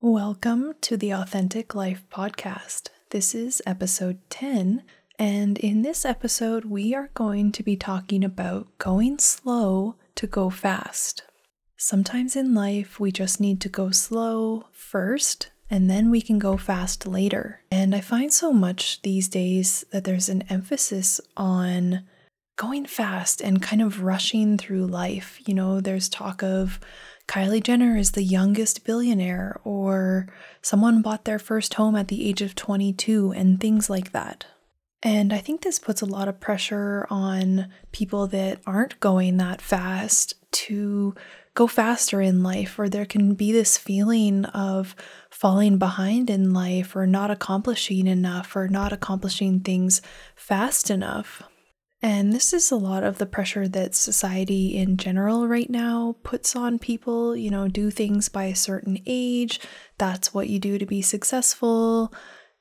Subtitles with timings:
[0.00, 2.90] Welcome to the Authentic Life Podcast.
[3.10, 4.84] This is episode 10,
[5.18, 10.50] and in this episode, we are going to be talking about going slow to go
[10.50, 11.24] fast.
[11.76, 16.56] Sometimes in life, we just need to go slow first, and then we can go
[16.56, 17.62] fast later.
[17.68, 22.04] And I find so much these days that there's an emphasis on
[22.54, 25.40] going fast and kind of rushing through life.
[25.44, 26.78] You know, there's talk of
[27.28, 30.28] Kylie Jenner is the youngest billionaire, or
[30.62, 34.46] someone bought their first home at the age of 22, and things like that.
[35.02, 39.60] And I think this puts a lot of pressure on people that aren't going that
[39.60, 41.14] fast to
[41.52, 44.96] go faster in life, or there can be this feeling of
[45.30, 50.00] falling behind in life, or not accomplishing enough, or not accomplishing things
[50.34, 51.42] fast enough.
[52.00, 56.54] And this is a lot of the pressure that society in general right now puts
[56.54, 57.36] on people.
[57.36, 59.60] You know, do things by a certain age.
[59.98, 62.12] That's what you do to be successful.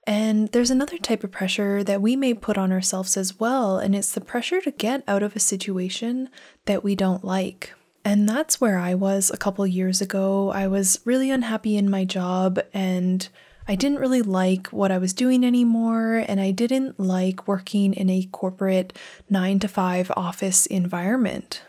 [0.07, 3.93] And there's another type of pressure that we may put on ourselves as well, and
[3.93, 6.29] it's the pressure to get out of a situation
[6.65, 7.73] that we don't like.
[8.05, 10.49] And that's where I was a couple years ago.
[10.49, 13.27] I was really unhappy in my job and
[13.69, 18.09] I didn't really like what I was doing anymore, and I didn't like working in
[18.09, 18.97] a corporate
[19.29, 21.63] nine to five office environment.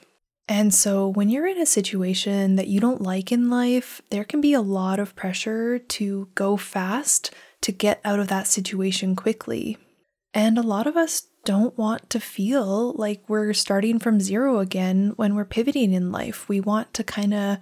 [0.49, 4.41] And so, when you're in a situation that you don't like in life, there can
[4.41, 9.77] be a lot of pressure to go fast to get out of that situation quickly.
[10.33, 15.15] And a lot of us don't want to feel like we're starting from zero again
[15.17, 16.49] when we're pivoting in life.
[16.49, 17.59] We want to kind of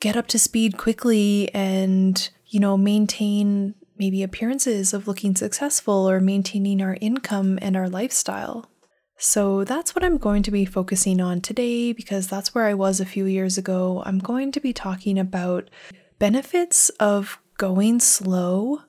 [0.00, 6.20] get up to speed quickly and you know, maintain maybe appearances of looking successful or
[6.20, 8.68] maintaining our income and our lifestyle.
[9.16, 13.00] So that's what I'm going to be focusing on today because that's where I was
[13.00, 14.02] a few years ago.
[14.04, 15.70] I'm going to be talking about
[16.18, 18.82] benefits of going slow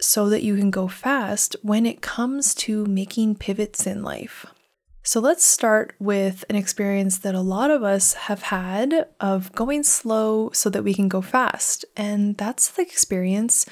[0.00, 4.46] so that you can go fast when it comes to making pivots in life.
[5.06, 9.82] So let's start with an experience that a lot of us have had of going
[9.82, 11.84] slow so that we can go fast.
[11.94, 13.66] And that's the experience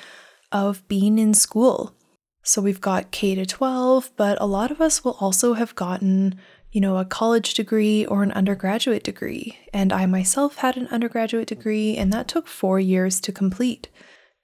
[0.52, 1.96] of being in school.
[2.42, 6.38] So we've got K to 12, but a lot of us will also have gotten,
[6.70, 9.58] you know, a college degree or an undergraduate degree.
[9.72, 13.88] And I myself had an undergraduate degree, and that took four years to complete.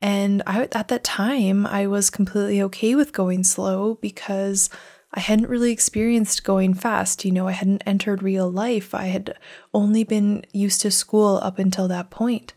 [0.01, 4.71] And I, at that time, I was completely okay with going slow because
[5.13, 7.25] I hadn't really experienced going fast.
[7.25, 8.95] You know, I hadn't entered real life.
[8.95, 9.37] I had
[9.73, 12.53] only been used to school up until that point.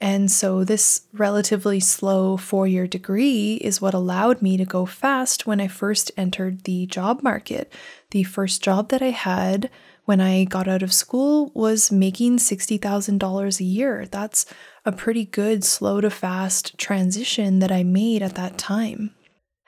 [0.00, 5.44] And so, this relatively slow four year degree is what allowed me to go fast
[5.44, 7.72] when I first entered the job market.
[8.12, 9.70] The first job that I had
[10.04, 14.06] when I got out of school was making $60,000 a year.
[14.06, 14.46] That's
[14.86, 19.14] a pretty good slow to fast transition that I made at that time.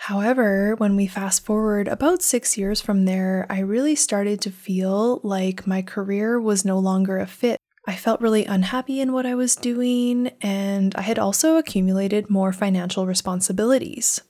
[0.05, 5.21] However, when we fast forward about six years from there, I really started to feel
[5.23, 7.59] like my career was no longer a fit.
[7.87, 12.51] I felt really unhappy in what I was doing, and I had also accumulated more
[12.51, 14.23] financial responsibilities.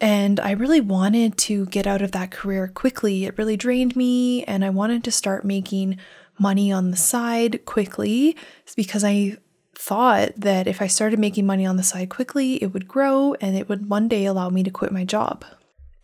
[0.00, 3.24] And I really wanted to get out of that career quickly.
[3.24, 5.98] It really drained me, and I wanted to start making
[6.36, 8.36] money on the side quickly
[8.74, 9.36] because I
[9.82, 13.56] thought that if I started making money on the side quickly, it would grow and
[13.56, 15.44] it would one day allow me to quit my job.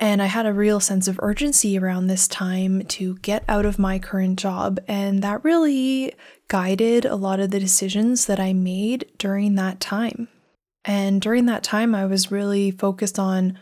[0.00, 3.78] And I had a real sense of urgency around this time to get out of
[3.78, 4.80] my current job.
[4.88, 6.12] And that really
[6.48, 10.28] guided a lot of the decisions that I made during that time.
[10.84, 13.58] And during that time, I was really focused on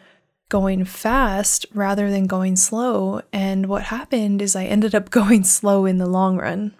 [0.48, 3.20] going fast rather than going slow.
[3.34, 6.74] And what happened is I ended up going slow in the long run.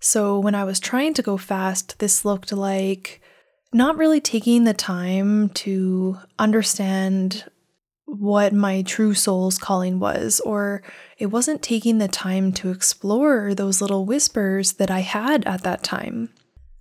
[0.00, 3.20] So when I was trying to go fast, this looked like
[3.72, 7.44] not really taking the time to understand
[8.06, 10.82] what my true soul's calling was, or
[11.18, 15.82] it wasn't taking the time to explore those little whispers that I had at that
[15.82, 16.30] time.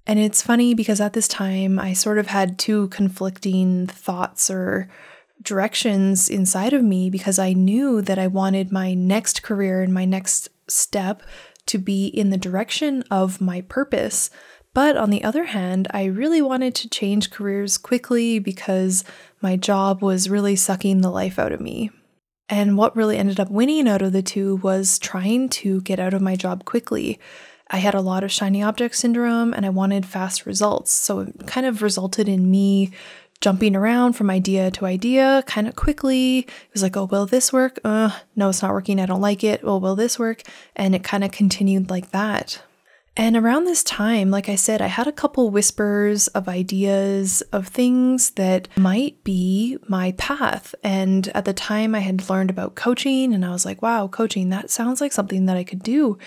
[0.06, 4.90] And it's funny because at this time, I sort of had two conflicting thoughts or
[5.42, 10.06] directions inside of me because I knew that I wanted my next career and my
[10.06, 11.22] next step
[11.68, 14.30] to be in the direction of my purpose.
[14.74, 19.04] But on the other hand, I really wanted to change careers quickly because
[19.42, 21.90] my job was really sucking the life out of me.
[22.50, 26.14] And what really ended up winning out of the two was trying to get out
[26.14, 27.20] of my job quickly.
[27.70, 30.92] I had a lot of shiny object syndrome and I wanted fast results.
[30.92, 32.92] So it kind of resulted in me
[33.42, 36.40] jumping around from idea to idea kind of quickly.
[36.40, 37.80] It was like, oh, will this work?
[37.84, 39.00] Uh, no, it's not working.
[39.00, 39.64] I don't like it.
[39.64, 40.42] Well, will this work?
[40.76, 42.62] And it kind of continued like that.
[43.20, 47.68] And around this time, like I said, I had a couple whispers of ideas of
[47.68, 50.76] things that might be my path.
[50.84, 54.50] And at the time, I had learned about coaching, and I was like, wow, coaching,
[54.50, 56.20] that sounds like something that I could do.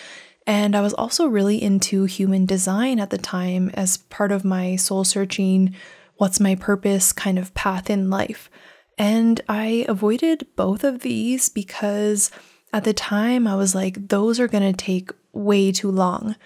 [0.48, 4.74] And I was also really into human design at the time as part of my
[4.74, 5.76] soul searching,
[6.20, 8.50] what's my purpose kind of path in life.
[8.98, 12.30] And I avoided both of these because
[12.74, 16.36] at the time I was like, those are going to take way too long.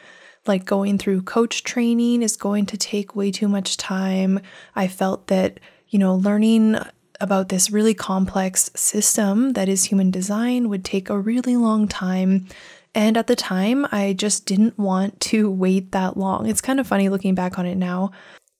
[0.47, 4.38] Like going through coach training is going to take way too much time.
[4.76, 6.79] I felt that, you know, learning
[7.21, 12.47] about this really complex system that is human design would take a really long time.
[12.94, 16.47] And at the time, I just didn't want to wait that long.
[16.47, 18.12] It's kind of funny looking back on it now,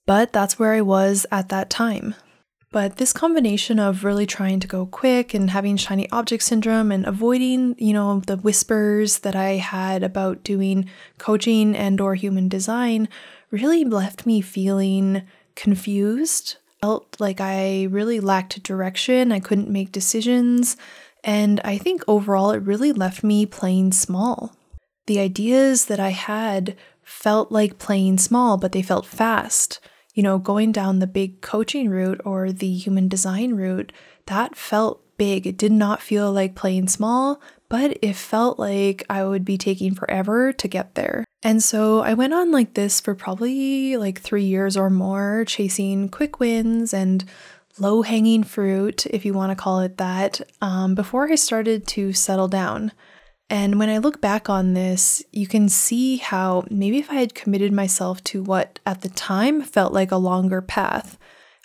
[0.07, 2.15] but that's where I was at that time.
[2.75, 7.07] But this combination of really trying to go quick and having shiny object syndrome and
[7.07, 13.09] avoiding, you know, the whispers that I had about doing coaching and or human design
[13.53, 15.23] really left me feeling
[15.55, 16.57] confused.
[16.81, 19.31] Felt like I really lacked direction.
[19.31, 20.77] I couldn't make decisions.
[21.23, 24.57] And I think overall it really left me playing small.
[25.07, 29.79] The ideas that I had felt like playing small, but they felt fast
[30.15, 33.93] you know, going down the big coaching route or the human design route,
[34.27, 35.47] that felt big.
[35.47, 39.95] It did not feel like playing small, but it felt like I would be taking
[39.95, 41.25] forever to get there.
[41.43, 46.09] And so I went on like this for probably like three years or more, chasing
[46.09, 47.25] quick wins and
[47.79, 52.13] low hanging fruit, if you want to call it that, um, before I started to
[52.13, 52.93] settle down.
[53.51, 57.35] And when I look back on this, you can see how maybe if I had
[57.35, 61.19] committed myself to what at the time felt like a longer path,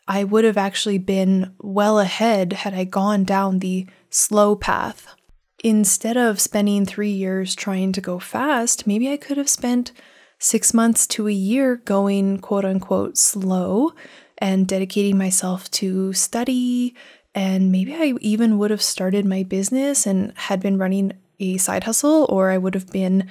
[0.07, 5.15] I would have actually been well ahead had I gone down the slow path.
[5.63, 9.91] Instead of spending three years trying to go fast, maybe I could have spent
[10.39, 13.91] six months to a year going quote unquote slow
[14.37, 16.95] and dedicating myself to study.
[17.35, 21.85] And maybe I even would have started my business and had been running a side
[21.85, 23.29] hustle, or I would have been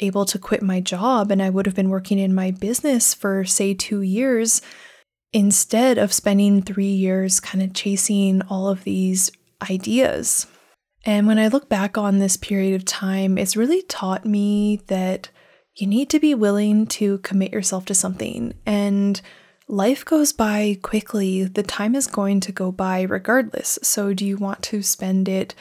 [0.00, 3.44] able to quit my job and I would have been working in my business for,
[3.44, 4.60] say, two years
[5.32, 9.30] instead of spending three years kind of chasing all of these
[9.70, 10.46] ideas.
[11.04, 15.28] And when I look back on this period of time, it's really taught me that
[15.76, 18.54] you need to be willing to commit yourself to something.
[18.64, 19.20] And
[19.68, 21.44] life goes by quickly.
[21.44, 23.78] The time is going to go by regardless.
[23.82, 25.54] So, do you want to spend it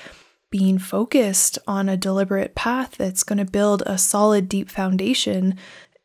[0.54, 5.58] being focused on a deliberate path that's going to build a solid, deep foundation?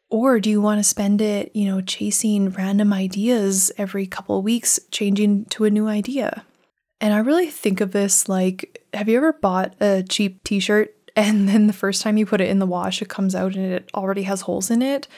[0.08, 4.80] Or do you want to spend it, you know, chasing random ideas every couple weeks,
[4.90, 6.46] changing to a new idea?
[6.98, 10.94] And I really think of this like have you ever bought a cheap t shirt
[11.14, 13.70] and then the first time you put it in the wash, it comes out and
[13.70, 15.08] it already has holes in it?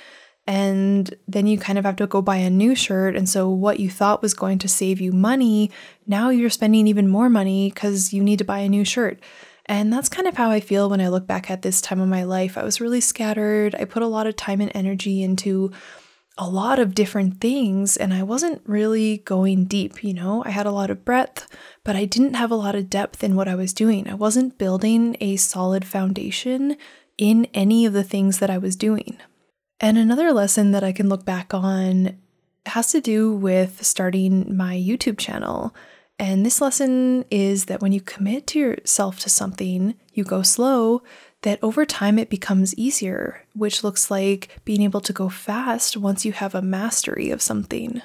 [0.47, 3.15] And then you kind of have to go buy a new shirt.
[3.15, 5.71] And so, what you thought was going to save you money,
[6.07, 9.21] now you're spending even more money because you need to buy a new shirt.
[9.67, 12.09] And that's kind of how I feel when I look back at this time of
[12.09, 12.59] my life.
[12.59, 13.75] I was really scattered.
[13.77, 15.71] I put a lot of time and energy into
[16.37, 20.43] a lot of different things, and I wasn't really going deep, you know?
[20.45, 21.47] I had a lot of breadth,
[21.85, 24.09] but I didn't have a lot of depth in what I was doing.
[24.09, 26.77] I wasn't building a solid foundation
[27.19, 29.19] in any of the things that I was doing.
[29.81, 32.19] And another lesson that I can look back on
[32.67, 35.75] has to do with starting my YouTube channel.
[36.19, 41.03] And this lesson is that when you commit to yourself to something, you go slow,
[41.43, 46.27] that over time it becomes easier, which looks like being able to go fast once
[46.27, 48.03] you have a mastery of something.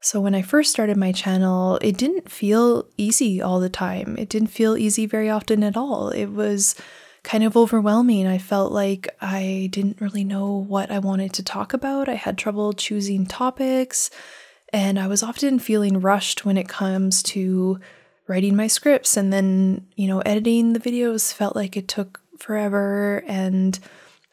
[0.00, 4.16] So, when I first started my channel, it didn't feel easy all the time.
[4.18, 6.08] It didn't feel easy very often at all.
[6.08, 6.74] It was
[7.22, 8.26] kind of overwhelming.
[8.26, 12.08] I felt like I didn't really know what I wanted to talk about.
[12.08, 14.10] I had trouble choosing topics,
[14.72, 17.78] and I was often feeling rushed when it comes to
[18.26, 23.22] writing my scripts and then, you know, editing the videos felt like it took forever
[23.26, 23.78] and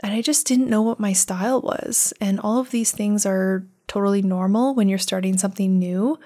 [0.02, 2.14] and I just didn't know what my style was.
[2.22, 6.18] And all of these things are totally normal when you're starting something new,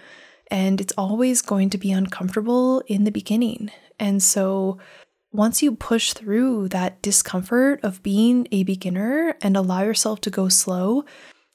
[0.51, 3.71] and it's always going to be uncomfortable in the beginning.
[3.99, 4.77] And so
[5.33, 10.47] once you push through that discomfort of being a beginner and allow yourself to go
[10.47, 11.03] slow,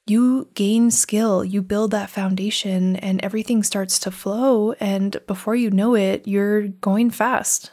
[0.08, 4.72] you gain skill, you build that foundation, and everything starts to flow.
[4.80, 7.70] And before you know it, you're going fast.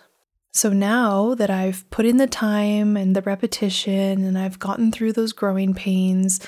[0.53, 5.13] So now that I've put in the time and the repetition and I've gotten through
[5.13, 6.39] those growing pains,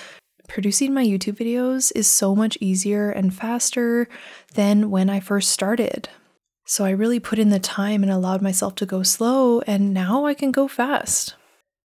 [0.48, 4.08] producing my YouTube videos is so much easier and faster
[4.54, 6.10] than when I first started.
[6.70, 10.26] So I really put in the time and allowed myself to go slow, and now
[10.26, 11.36] I can go fast.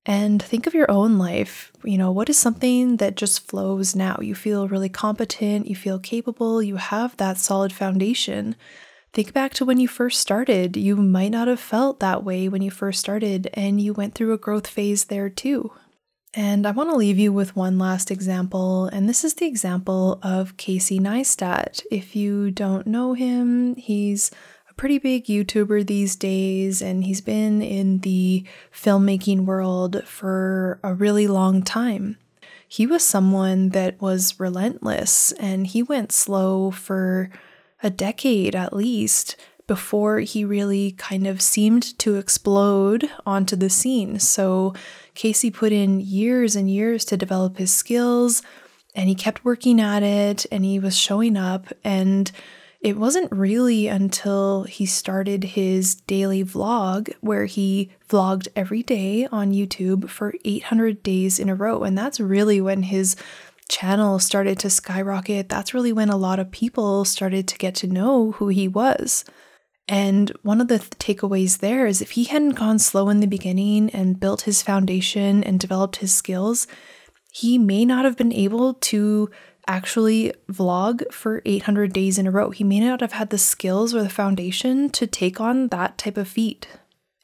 [0.04, 1.70] And think of your own life.
[1.84, 4.18] You know, what is something that just flows now?
[4.20, 8.56] You feel really competent, you feel capable, you have that solid foundation.
[9.12, 10.76] Think back to when you first started.
[10.76, 14.32] You might not have felt that way when you first started, and you went through
[14.32, 15.70] a growth phase there too.
[16.34, 20.18] And I want to leave you with one last example, and this is the example
[20.24, 21.82] of Casey Neistat.
[21.90, 24.32] If you don't know him, he's
[24.72, 30.94] a pretty big YouTuber these days, and he's been in the filmmaking world for a
[30.94, 32.16] really long time.
[32.66, 37.28] He was someone that was relentless, and he went slow for
[37.82, 39.36] a decade at least
[39.66, 44.18] before he really kind of seemed to explode onto the scene.
[44.18, 44.72] So
[45.14, 48.42] Casey put in years and years to develop his skills
[48.94, 51.66] and he kept working at it and he was showing up.
[51.84, 52.30] And
[52.82, 59.52] it wasn't really until he started his daily vlog where he vlogged every day on
[59.52, 61.84] YouTube for 800 days in a row.
[61.84, 63.14] And that's really when his
[63.68, 65.48] channel started to skyrocket.
[65.48, 69.24] That's really when a lot of people started to get to know who he was.
[69.86, 73.26] And one of the th- takeaways there is if he hadn't gone slow in the
[73.26, 76.66] beginning and built his foundation and developed his skills,
[77.32, 79.30] he may not have been able to
[79.66, 82.50] actually vlog for 800 days in a row.
[82.50, 86.16] He may not have had the skills or the foundation to take on that type
[86.16, 86.66] of feat.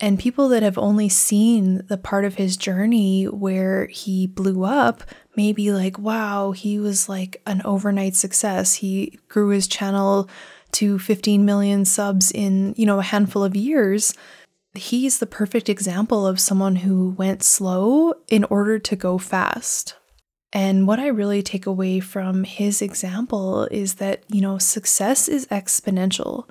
[0.01, 5.03] And people that have only seen the part of his journey where he blew up
[5.35, 8.75] may be like, wow, he was like an overnight success.
[8.75, 10.29] He grew his channel
[10.73, 14.15] to 15 million subs in, you know, a handful of years,
[14.75, 19.97] he's the perfect example of someone who went slow in order to go fast.
[20.53, 25.47] And what I really take away from his example is that, you know, success is
[25.49, 26.49] exponential.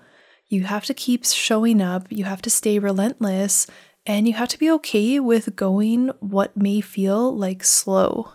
[0.47, 3.67] You have to keep showing up, you have to stay relentless,
[4.05, 8.31] and you have to be okay with going what may feel like slow.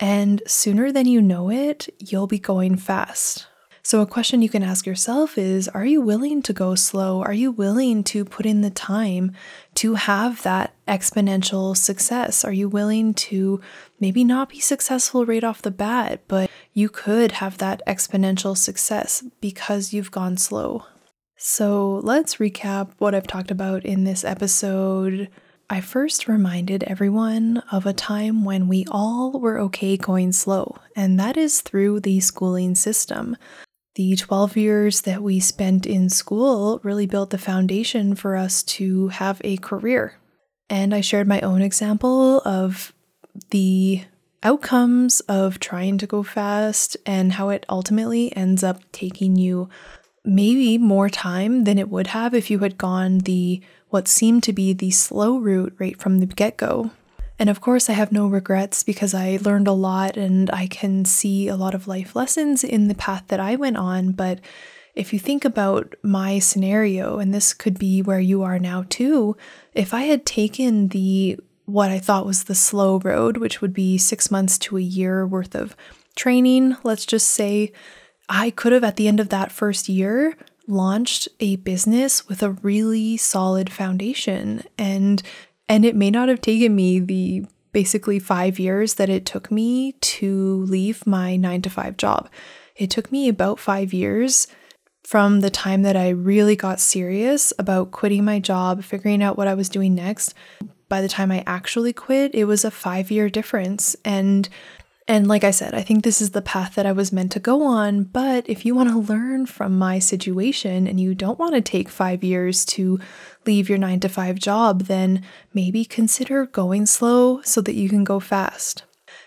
[0.00, 3.46] And sooner than you know it, you'll be going fast.
[3.86, 7.20] So, a question you can ask yourself is Are you willing to go slow?
[7.20, 9.32] Are you willing to put in the time
[9.74, 12.46] to have that exponential success?
[12.46, 13.60] Are you willing to
[14.00, 19.22] maybe not be successful right off the bat, but you could have that exponential success
[19.42, 20.86] because you've gone slow?
[21.36, 25.28] So, let's recap what I've talked about in this episode.
[25.68, 31.20] I first reminded everyone of a time when we all were okay going slow, and
[31.20, 33.36] that is through the schooling system.
[33.94, 39.08] The 12 years that we spent in school really built the foundation for us to
[39.08, 40.18] have a career.
[40.68, 42.92] And I shared my own example of
[43.50, 44.02] the
[44.42, 49.68] outcomes of trying to go fast and how it ultimately ends up taking you
[50.24, 53.60] maybe more time than it would have if you had gone the
[53.90, 56.90] what seemed to be the slow route right from the get go.
[57.38, 61.04] And of course, I have no regrets because I learned a lot and I can
[61.04, 64.12] see a lot of life lessons in the path that I went on.
[64.12, 64.40] But
[64.94, 69.36] if you think about my scenario, and this could be where you are now too,
[69.74, 73.96] if I had taken the what I thought was the slow road, which would be
[73.98, 75.74] six months to a year worth of
[76.14, 77.72] training, let's just say,
[78.28, 80.36] I could have at the end of that first year
[80.66, 85.22] launched a business with a really solid foundation and
[85.68, 89.92] and it may not have taken me the basically five years that it took me
[90.00, 92.28] to leave my nine to five job.
[92.76, 94.46] It took me about five years
[95.04, 99.48] from the time that I really got serious about quitting my job, figuring out what
[99.48, 100.34] I was doing next.
[100.88, 103.96] By the time I actually quit, it was a five year difference.
[104.04, 104.48] And
[105.06, 107.40] and like I said, I think this is the path that I was meant to
[107.40, 108.04] go on.
[108.04, 111.90] But if you want to learn from my situation and you don't want to take
[111.90, 112.98] five years to
[113.44, 118.02] leave your nine to five job, then maybe consider going slow so that you can
[118.02, 118.84] go fast.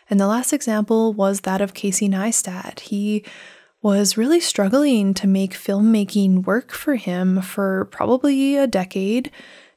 [0.10, 2.80] And the last example was that of Casey Neistat.
[2.80, 3.24] He
[3.80, 9.30] was really struggling to make filmmaking work for him for probably a decade.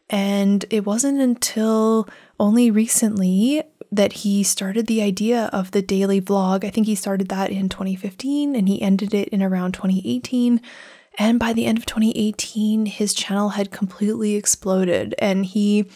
[0.08, 6.64] And it wasn't until only recently that he started the idea of the daily vlog.
[6.64, 10.60] I think he started that in 2015 and he ended it in around 2018.
[11.18, 15.90] And by the end of 2018, his channel had completely exploded and he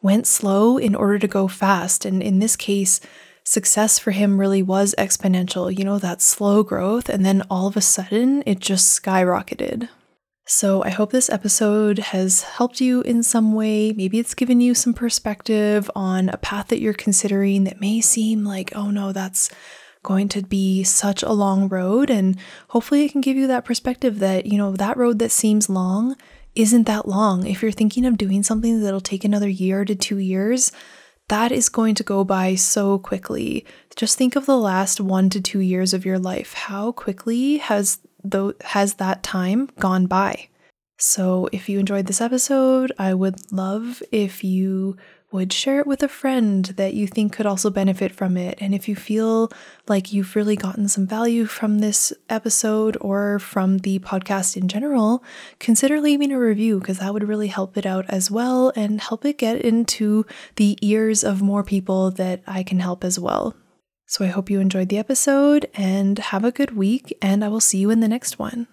[0.00, 2.04] went slow in order to go fast.
[2.04, 3.00] And in this case,
[3.42, 7.08] success for him really was exponential, you know, that slow growth.
[7.08, 9.88] And then all of a sudden, it just skyrocketed.
[10.52, 13.92] So, I hope this episode has helped you in some way.
[13.92, 18.42] Maybe it's given you some perspective on a path that you're considering that may seem
[18.44, 19.48] like, oh no, that's
[20.02, 22.10] going to be such a long road.
[22.10, 22.36] And
[22.70, 26.16] hopefully, it can give you that perspective that, you know, that road that seems long
[26.56, 27.46] isn't that long.
[27.46, 30.72] If you're thinking of doing something that'll take another year to two years,
[31.28, 33.64] that is going to go by so quickly.
[33.94, 36.54] Just think of the last 1 to 2 years of your life.
[36.54, 40.48] How quickly has though has that time gone by?
[40.98, 44.98] So, if you enjoyed this episode, I would love if you
[45.32, 48.58] would share it with a friend that you think could also benefit from it.
[48.60, 49.50] And if you feel
[49.86, 55.22] like you've really gotten some value from this episode or from the podcast in general,
[55.58, 59.24] consider leaving a review because that would really help it out as well and help
[59.24, 63.54] it get into the ears of more people that I can help as well.
[64.10, 67.60] So I hope you enjoyed the episode and have a good week, and I will
[67.60, 68.66] see you in the next one.